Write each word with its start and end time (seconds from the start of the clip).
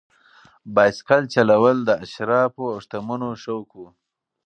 بایسکل 0.75 1.21
چلول 1.33 1.77
د 1.85 1.89
اشرافو 2.03 2.63
او 2.73 2.77
شتمنو 2.83 3.29
شوق 3.43 3.69
و. 3.77 3.81